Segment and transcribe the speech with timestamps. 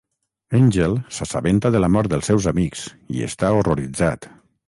[0.59, 4.29] Angel s'assabenta de la mort dels seus amics i està horroritzat.